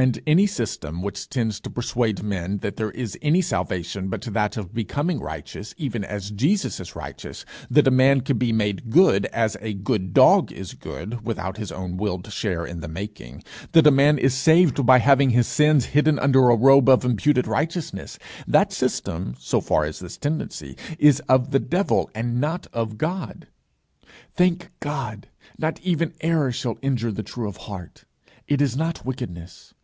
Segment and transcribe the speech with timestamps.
[0.00, 4.56] And any system which tends to persuade men that there is any salvation but that
[4.56, 9.26] of becoming righteous even as Jesus is righteous; that a man can be made good,
[9.26, 13.42] as a good dog is good, without his own willed share in the making;
[13.72, 17.48] that a man is saved by having his sins hidden under a robe of imputed
[17.48, 22.98] righteousness that system, so far as this tendency, is of the devil and not of
[22.98, 23.48] God.
[24.32, 25.26] Thank God,
[25.58, 28.04] not even error shall injure the true of heart;
[28.46, 29.74] it is not wickedness.